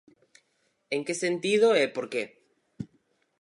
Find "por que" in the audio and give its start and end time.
1.95-2.23